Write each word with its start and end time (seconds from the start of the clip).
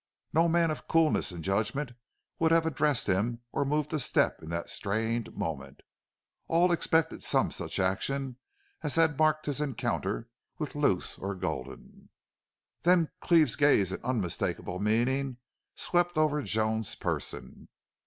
No 0.33 0.47
man 0.49 0.71
of 0.71 0.87
coolness 0.87 1.29
and 1.31 1.43
judgment 1.43 1.91
would 2.39 2.51
have 2.51 2.65
addressed 2.65 3.05
him 3.05 3.41
or 3.51 3.63
moved 3.63 3.93
a 3.93 3.99
step 3.99 4.41
in 4.41 4.49
that 4.49 4.67
strained 4.67 5.31
moment. 5.37 5.81
All 6.47 6.71
expected 6.71 7.21
some 7.23 7.51
such 7.51 7.79
action 7.79 8.37
as 8.81 8.95
had 8.95 9.15
marked 9.19 9.45
his 9.45 9.61
encounter 9.61 10.27
with 10.57 10.73
Luce 10.73 11.19
and 11.19 11.39
Gulden. 11.39 12.09
Then 12.81 13.09
Cleve's 13.19 13.55
gaze 13.55 13.91
in 13.91 14.01
unmistakable 14.03 14.79
meaning 14.79 15.37
swept 15.75 16.17
over 16.17 16.41
Joan's 16.41 16.95
person. 16.95 17.67